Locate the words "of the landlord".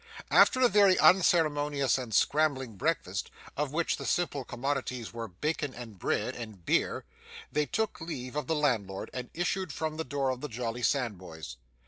8.35-9.11